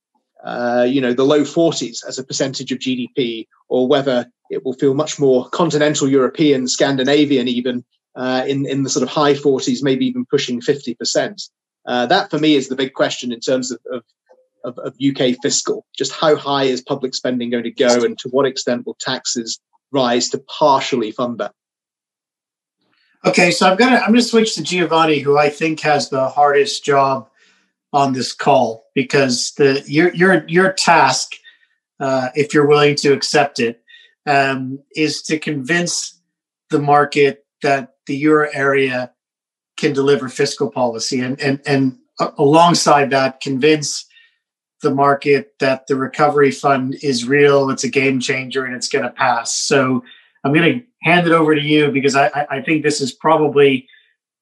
uh, 0.45 0.87
you 0.89 1.01
know 1.01 1.13
the 1.13 1.25
low 1.25 1.43
40s 1.43 2.07
as 2.07 2.19
a 2.19 2.25
percentage 2.25 2.71
of 2.71 2.79
GDP, 2.79 3.47
or 3.69 3.89
whether 3.89 4.31
it 4.55 4.65
will 4.65 4.73
feel 4.75 4.95
much 4.95 5.19
more 5.19 5.49
continental 5.51 6.09
European, 6.09 6.67
Scandinavian, 6.67 7.49
even 7.49 7.85
uh, 8.17 8.45
in 8.47 8.67
in 8.67 8.83
the 8.83 8.91
sort 8.91 9.03
of 9.03 9.09
high 9.09 9.35
40s, 9.35 9.83
maybe 9.83 10.07
even 10.07 10.25
pushing 10.25 10.61
50 10.61 10.95
percent. 10.95 11.43
Uh, 11.87 12.07
that 12.07 12.31
for 12.31 12.39
me 12.39 12.55
is 12.55 12.69
the 12.69 12.77
big 12.77 12.95
question 12.95 13.33
in 13.33 13.41
terms 13.41 13.71
of, 13.71 13.81
of 13.93 14.03
of, 14.65 14.79
of 14.79 14.95
UK 14.95 15.37
fiscal? 15.43 15.85
Just 15.97 16.13
how 16.13 16.37
high 16.37 16.65
is 16.65 16.81
public 16.81 17.15
spending 17.15 17.51
going 17.51 17.65
to 17.65 17.71
go, 17.71 18.05
and 18.05 18.19
to 18.19 18.29
what 18.31 18.47
extent 18.47 18.87
will 18.87 18.97
taxes 18.99 19.61
rise 19.93 20.29
to 20.31 20.39
partially 20.39 21.13
fund 21.13 21.39
that? 21.39 21.53
Okay, 23.25 23.51
so 23.51 23.71
I'm 23.71 23.77
gonna 23.77 23.97
I'm 23.97 24.11
gonna 24.11 24.23
switch 24.23 24.55
to 24.55 24.63
Giovanni, 24.63 25.19
who 25.21 25.39
I 25.39 25.49
think 25.49 25.81
has 25.81 26.11
the 26.11 26.29
hardest 26.29 26.85
job 26.85 27.29
on 27.93 28.13
this 28.13 28.33
call 28.33 28.87
because 28.95 29.53
the 29.57 29.83
your 29.87 30.13
your 30.15 30.45
your 30.49 30.73
task, 30.73 31.33
uh, 32.01 32.29
if 32.35 32.53
you're 32.53 32.67
willing 32.67 32.97
to 32.97 33.13
accept 33.13 33.61
it, 33.61 33.83
um, 34.27 34.79
is 34.95 35.23
to 35.23 35.39
convince 35.39 36.21
the 36.71 36.79
market 36.79 37.45
that 37.63 37.95
the 38.07 38.17
euro 38.17 38.49
area 38.53 39.13
can 39.77 39.93
deliver 39.93 40.29
fiscal 40.29 40.71
policy, 40.71 41.21
and 41.21 41.41
and 41.41 41.61
and 41.67 41.99
alongside 42.39 43.11
that, 43.11 43.41
convince 43.41 44.07
the 44.83 44.95
market 44.95 45.55
that 45.61 45.87
the 45.87 45.97
recovery 45.97 46.51
fund 46.51 46.97
is 47.03 47.27
real, 47.27 47.71
it's 47.71 47.85
a 47.85 47.89
game 47.89 48.21
changer, 48.21 48.65
and 48.65 48.77
it's 48.77 48.89
going 48.89 49.05
to 49.05 49.11
pass. 49.11 49.57
So 49.57 50.05
I'm 50.45 50.53
going 50.53 50.81
to 50.81 50.87
hand 51.03 51.27
it 51.27 51.33
over 51.33 51.55
to 51.55 51.61
you 51.61 51.91
because 51.91 52.15
I, 52.15 52.47
I 52.51 52.61
think 52.61 52.83
this 52.83 53.01
is 53.01 53.13
probably 53.13 53.89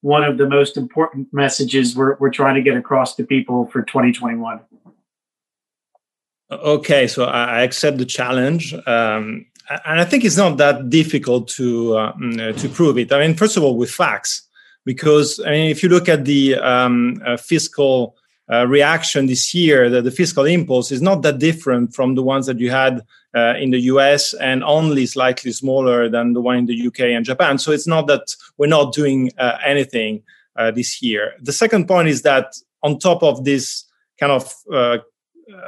one 0.03 0.25
of 0.25 0.37
the 0.37 0.49
most 0.49 0.77
important 0.77 1.29
messages 1.33 1.97
we're, 1.97 2.17
we're 2.17 2.31
trying 2.31 2.57
to 2.57 2.63
get 2.63 2.77
across 2.77 3.15
to 3.17 3.25
people 3.25 3.67
for 3.67 3.83
2021. 3.83 4.61
Okay, 6.51 7.07
so 7.07 7.25
I 7.25 7.63
accept 7.63 7.99
the 7.99 8.05
challenge. 8.05 8.75
Um, 8.87 9.47
and 9.71 10.01
I 10.01 10.05
think 10.05 10.25
it's 10.25 10.37
not 10.37 10.57
that 10.59 10.91
difficult 10.91 11.49
to 11.49 11.97
uh, 11.97 12.13
to 12.53 12.69
prove 12.69 12.99
it. 12.99 13.13
I 13.13 13.21
mean, 13.27 13.35
first 13.35 13.57
of 13.57 13.63
all, 13.63 13.77
with 13.77 13.91
facts, 13.91 14.49
because 14.85 15.41
I 15.41 15.51
mean, 15.51 15.71
if 15.71 15.83
you 15.83 15.89
look 15.89 16.09
at 16.09 16.25
the 16.25 16.57
um, 16.57 17.21
uh, 17.25 17.37
fiscal 17.37 18.17
uh, 18.53 18.67
reaction 18.67 19.27
this 19.27 19.55
year, 19.55 19.89
the, 19.89 20.03
the, 20.03 20.11
fiscal 20.11 20.45
impulse 20.45 20.91
is 20.91 21.01
not 21.01 21.23
that 21.23 21.39
different 21.39 21.95
from 21.95 22.17
the 22.17 22.23
ones 22.23 22.47
that 22.47 22.59
you 22.59 22.71
had 22.71 23.01
uh, 23.35 23.55
in 23.59 23.71
the 23.71 23.79
US 23.83 24.35
and 24.35 24.65
only 24.65 25.07
slightly 25.07 25.53
smaller 25.53 26.09
than 26.09 26.33
the 26.33 26.41
one 26.41 26.57
in 26.59 26.67
the 26.67 26.87
UK 26.87 27.01
and 27.01 27.25
Japan. 27.25 27.57
So 27.57 27.71
it's 27.73 27.87
not 27.87 28.09
that 28.09 28.35
we're 28.59 28.67
not 28.67 28.93
doing 28.93 29.31
uh, 29.39 29.59
anything 29.65 30.23
uh, 30.57 30.71
this 30.71 31.01
year. 31.01 31.35
The 31.41 31.53
second 31.53 31.87
point 31.87 32.09
is 32.09 32.23
that 32.23 32.55
on 32.83 32.99
top 32.99 33.23
of 33.23 33.45
this 33.45 33.85
kind 34.19 34.33
of 34.33 34.53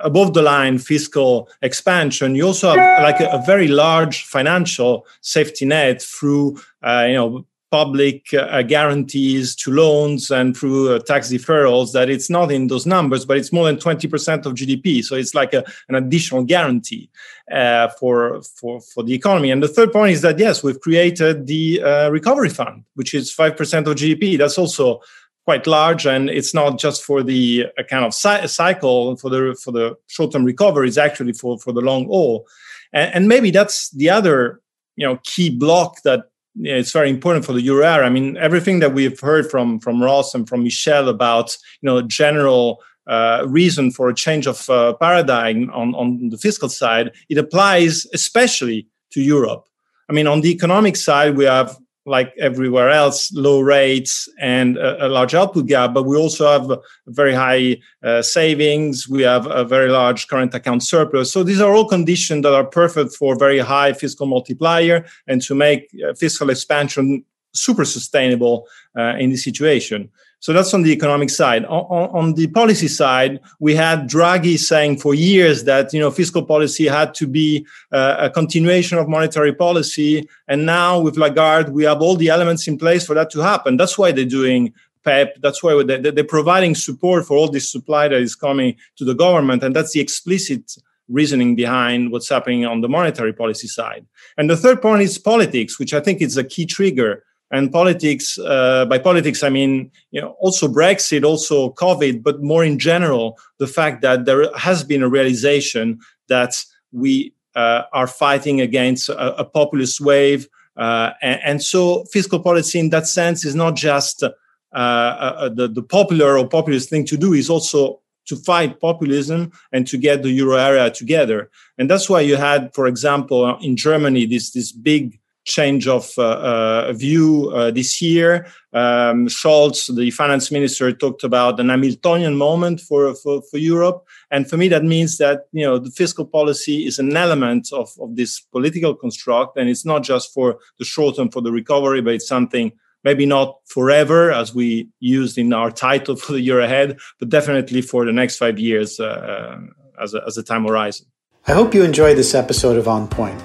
above 0.03 0.35
the 0.35 0.43
line 0.43 0.79
fiscal 0.79 1.49
expansion, 1.63 2.35
you 2.35 2.47
also 2.47 2.71
have 2.71 3.03
like 3.03 3.21
a, 3.21 3.29
a 3.31 3.43
very 3.45 3.69
large 3.69 4.25
financial 4.25 5.07
safety 5.21 5.65
net 5.65 6.03
through, 6.03 6.61
uh, 6.83 7.05
you 7.07 7.15
know, 7.15 7.47
public 7.75 8.33
uh, 8.35 8.63
guarantees 8.63 9.57
to 9.57 9.73
loans 9.73 10.31
and 10.31 10.57
through 10.57 10.95
uh, 10.95 10.99
tax 11.01 11.33
deferrals 11.33 11.91
that 11.91 12.09
it's 12.09 12.31
not 12.31 12.53
in 12.53 12.69
those 12.69 12.87
numbers, 12.87 13.25
but 13.25 13.37
it's 13.37 13.53
more 13.53 13.67
than 13.67 13.77
20% 13.77 14.47
of 14.47 14.55
GDP. 14.55 15.03
So 15.03 15.17
it's 15.17 15.35
like 15.35 15.53
a, 15.53 15.65
an 15.89 15.97
additional 15.97 16.45
guarantee 16.45 17.11
uh, 17.51 17.89
for, 17.99 18.43
for, 18.43 18.81
for 18.81 19.03
the 19.03 19.13
economy. 19.13 19.51
And 19.51 19.61
the 19.61 19.67
third 19.67 19.93
point 19.93 20.13
is 20.13 20.23
that, 20.23 20.39
yes, 20.39 20.63
we've 20.63 20.81
created 20.81 21.49
the 21.49 21.83
uh, 21.83 22.11
recovery 22.11 22.51
fund, 22.51 22.85
which 22.95 23.13
is 23.13 23.35
5% 23.35 23.89
of 23.89 23.97
GDP. 23.97 24.39
That's 24.39 24.57
also 24.57 25.01
quite 25.45 25.67
large 25.67 26.07
and 26.07 26.31
it's 26.31 26.55
not 26.55 26.79
just 26.79 27.05
for 27.05 27.23
the 27.23 27.67
uh, 27.79 27.83
kind 27.85 28.05
of 28.05 28.15
cycle 28.15 29.17
for 29.17 29.29
the 29.29 29.57
for 29.63 29.73
the 29.73 29.97
short-term 30.07 30.45
recovery 30.45 30.89
it's 30.89 30.99
actually 30.99 31.33
for 31.33 31.59
for 31.59 31.73
the 31.73 31.81
long 31.81 32.07
haul 32.07 32.47
and, 32.93 33.15
and 33.15 33.29
maybe 33.29 33.51
that's 33.51 33.91
the 33.91 34.09
other 34.09 34.61
you 34.97 35.07
know 35.07 35.19
key 35.25 35.51
block 35.51 36.03
that 36.03 36.25
it's 36.57 36.93
very 36.93 37.11
important 37.11 37.45
for 37.45 37.53
the 37.53 37.63
euro 37.63 37.85
area. 37.85 38.07
I 38.07 38.11
mean, 38.11 38.37
everything 38.37 38.79
that 38.81 38.95
we've 38.95 39.19
heard 39.19 39.51
from 39.51 39.81
from 39.81 40.03
Ross 40.03 40.35
and 40.35 40.49
from 40.49 40.63
michelle 40.63 41.09
about 41.09 41.57
you 41.81 41.87
know 41.87 42.01
general 42.03 42.83
uh, 43.07 43.45
reason 43.47 43.91
for 43.91 44.09
a 44.09 44.15
change 44.15 44.47
of 44.47 44.69
uh, 44.71 44.95
paradigm 44.95 45.71
on 45.73 45.95
on 45.95 46.29
the 46.31 46.39
fiscal 46.39 46.69
side, 46.69 47.13
it 47.29 47.39
applies 47.39 48.07
especially 48.15 48.87
to 49.11 49.21
Europe. 49.21 49.67
I 50.09 50.13
mean, 50.13 50.27
on 50.27 50.43
the 50.43 50.51
economic 50.51 50.97
side, 50.97 51.37
we 51.37 51.45
have 51.45 51.77
like 52.07 52.35
everywhere 52.39 52.91
else, 52.91 53.33
low 53.33 53.61
rates 53.61 54.29
and 54.39 54.77
a, 54.77 55.07
a, 55.07 55.09
large 55.09 55.35
output 55.35 55.67
gap, 55.67 55.95
but 55.95 56.05
we 56.05 56.17
also 56.17 56.47
have 56.47 56.79
very 57.07 57.33
high 57.33 57.79
uh, 58.03 58.21
savings. 58.21 59.09
We 59.09 59.23
have 59.23 59.47
a 59.47 59.65
very 59.65 59.89
large 59.89 60.29
current 60.29 60.55
account 60.55 60.83
surplus. 60.83 61.33
So 61.33 61.43
these 61.43 61.61
are 61.61 61.75
all 61.75 61.89
conditions 61.89 62.43
that 62.43 62.53
are 62.53 62.65
perfect 62.65 63.15
for 63.15 63.39
very 63.39 63.59
high 63.59 63.95
fiscal 63.95 64.27
multiplier 64.27 65.07
and 65.27 65.41
to 65.43 65.55
make 65.55 65.89
uh, 66.07 66.13
fiscal 66.15 66.51
expansion 66.51 67.25
super 67.55 67.85
sustainable 67.85 68.67
uh, 68.99 69.15
in 69.19 69.31
this 69.31 69.45
situation. 69.45 70.11
So 70.45 70.53
that's 70.53 70.75
on 70.75 70.83
the 70.83 70.93
economic 70.93 71.31
side. 71.31 71.65
On, 71.65 72.11
on, 72.21 72.35
the 72.35 72.49
policy 72.49 72.87
side, 72.87 73.41
we 73.61 73.75
had 73.75 74.01
Draghi 74.01 74.59
saying 74.59 74.99
for 74.99 75.15
years 75.15 75.65
that 75.65 75.95
you 75.95 75.99
know 75.99 76.11
fiscal 76.11 76.45
policy 76.45 76.87
had 76.87 77.15
to 77.15 77.27
be 77.27 77.67
uh, 77.93 78.17
a 78.19 78.29
continuation 78.29 78.99
of 78.99 79.09
monetary 79.09 79.55
policy, 79.55 80.29
and 80.47 80.67
now 80.67 81.01
with 81.01 81.17
Lagarde, 81.17 81.73
we 81.73 81.85
have 81.85 82.03
all 82.03 82.15
the 82.15 82.29
elements 82.29 82.69
in 82.69 82.77
place 82.77 83.07
for 83.07 83.15
that 83.15 83.31
to 83.31 83.41
happen. 83.41 83.79
That's 83.79 83.97
why 83.97 84.13
they're 84.13 84.27
doing 84.27 84.75
PEP. 85.03 85.41
That's 85.41 85.63
why 85.63 85.83
they're 85.83 86.25
providing 86.25 86.75
support 86.75 87.25
for 87.25 87.39
all 87.39 87.49
this 87.49 87.73
supply 87.73 88.09
that 88.09 88.21
is 88.21 88.35
coming 88.35 88.77
to 88.97 89.05
the 89.07 89.15
government, 89.15 89.63
and 89.63 89.75
that's 89.75 89.93
the 89.93 90.01
explicit 90.01 90.77
reasoning 91.09 91.57
behind 91.57 92.13
what's 92.13 92.29
happening 92.29 92.67
on 92.67 92.83
the 92.83 92.89
monetary 92.89 93.33
policy 93.33 93.67
side. 93.67 94.05
And 94.37 94.51
the 94.51 94.59
third 94.59 94.83
point 94.83 95.01
is 95.01 95.17
politics, 95.17 95.79
which 95.79 95.95
I 95.95 96.01
think 96.01 96.21
is 96.21 96.37
a 96.37 96.45
key 96.45 96.67
trigger 96.67 97.25
and 97.55 97.71
politics 97.71 98.39
uh, 98.39 98.85
by 98.87 98.99
politics 98.99 99.43
i 99.43 99.51
mean 99.59 99.91
you 100.11 100.21
know 100.21 100.31
also 100.45 100.67
brexit 100.69 101.23
also 101.25 101.57
covid 101.85 102.23
but 102.23 102.43
more 102.43 102.65
in 102.65 102.79
general 102.79 103.39
the 103.59 103.67
fact 103.67 104.03
that 104.03 104.25
there 104.25 104.43
has 104.57 104.85
been 104.85 105.03
a 105.03 105.09
realization 105.09 105.99
that 106.29 106.53
we 106.93 107.35
uh, 107.55 107.83
are 107.93 108.07
fighting 108.07 108.61
against 108.61 109.09
a, 109.09 109.41
a 109.41 109.45
populist 109.45 110.01
wave. 110.01 110.49
Uh, 110.77 111.11
and, 111.23 111.41
and, 111.45 111.63
so 111.63 112.05
fiscal 112.07 112.41
policy 112.41 112.81
in 112.81 112.91
that 112.91 113.07
sense 113.07 113.45
is 113.45 113.55
not 113.55 113.77
just 113.77 114.25
uh, 114.25 114.31
uh, 114.73 115.49
the, 115.49 115.69
the 115.69 115.83
popular 115.83 116.37
or 116.37 116.49
populist 116.49 116.91
thing 116.91 117.05
to 117.05 117.17
do, 117.17 117.33
is 117.33 117.49
also 117.49 118.01
to 118.27 118.35
fight 118.35 118.81
populism 118.81 119.53
and 119.71 119.87
to 119.87 119.97
get 119.97 120.23
the 120.23 120.31
euro 120.31 120.57
area 120.57 120.91
together. 120.91 121.49
And 121.79 121.89
that's 121.89 122.11
why 122.11 122.23
you 122.23 122.37
had, 122.37 122.75
for 122.75 122.89
example, 122.89 123.57
in 123.59 123.77
Germany, 123.77 124.27
this, 124.27 124.51
this 124.51 124.73
big 124.73 125.21
change 125.45 125.87
of 125.87 126.13
uh, 126.19 126.23
uh, 126.23 126.93
view 126.93 127.51
uh, 127.55 127.71
this 127.71 128.01
year. 128.01 128.47
Um, 128.73 129.29
Scholz, 129.29 129.95
the 129.95 130.11
finance 130.11 130.51
minister, 130.51 130.93
talked 130.93 131.23
about 131.23 131.61
an 131.61 131.69
Hamiltonian 131.69 132.37
moment 132.37 132.81
for, 132.81 133.15
for, 133.15 133.43
for 133.43 133.59
Europe. 133.59 134.05
And 134.31 134.49
for 134.49 134.57
me, 134.57 134.69
that 134.69 134.85
means 134.85 135.19
that 135.19 135.47
you 135.53 135.65
know 135.65 135.79
the 135.79 135.91
fiscal 135.91 136.25
policy 136.25 136.87
is 136.87 136.99
an 136.99 137.17
element 137.17 137.73
of, 137.73 137.91
of 138.01 138.17
this 138.17 138.41
political 138.41 138.95
construct, 138.95 139.57
and 139.57 139.69
it's 139.69 139.85
not 139.85 140.03
just 140.03 140.33
for 140.33 140.59
the 140.79 140.85
short 140.85 141.17
term 141.17 141.31
for 141.31 141.43
the 141.43 141.53
recovery, 141.53 142.01
but 142.01 142.15
it's 142.15 142.29
something 142.29 142.73
maybe 143.05 143.27
not 143.27 143.59
forever, 143.67 144.33
as 144.33 144.55
we 144.55 144.89
used 144.99 145.37
in 145.37 145.53
our 145.53 145.71
title 145.71 146.17
for 146.23 146.33
the 146.33 146.41
year 146.41 146.61
ahead, 146.61 146.99
but 147.21 147.29
definitely 147.29 147.83
for 147.83 148.05
the 148.05 148.13
next 148.13 148.39
five 148.39 148.59
years 148.59 148.99
uh, 148.99 149.59
as, 150.03 150.15
a, 150.15 150.23
as 150.27 150.39
a 150.39 150.43
time 150.43 150.65
horizon. 150.65 151.07
I 151.47 151.53
hope 151.53 151.75
you 151.75 151.85
enjoyed 151.85 152.17
this 152.17 152.35
episode 152.35 152.79
of 152.79 152.89
On 152.89 153.07
Point. 153.07 153.41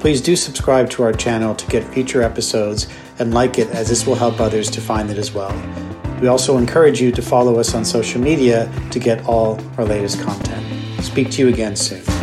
Please 0.00 0.20
do 0.20 0.36
subscribe 0.36 0.88
to 0.90 1.02
our 1.02 1.12
channel 1.12 1.54
to 1.56 1.66
get 1.66 1.82
future 1.82 2.22
episodes 2.22 2.86
and 3.18 3.34
like 3.34 3.58
it, 3.58 3.68
as 3.70 3.88
this 3.88 4.06
will 4.06 4.14
help 4.14 4.40
others 4.40 4.70
to 4.70 4.80
find 4.80 5.10
it 5.10 5.18
as 5.18 5.32
well. 5.32 5.52
We 6.20 6.28
also 6.28 6.56
encourage 6.56 7.00
you 7.00 7.10
to 7.12 7.22
follow 7.22 7.58
us 7.58 7.74
on 7.74 7.84
social 7.84 8.20
media 8.20 8.72
to 8.90 8.98
get 8.98 9.24
all 9.26 9.60
our 9.76 9.84
latest 9.84 10.20
content. 10.20 10.64
Speak 11.02 11.30
to 11.32 11.42
you 11.42 11.48
again 11.48 11.74
soon. 11.74 12.17